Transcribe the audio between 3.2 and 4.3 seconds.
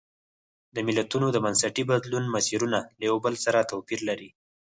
بل سره توپیر لري.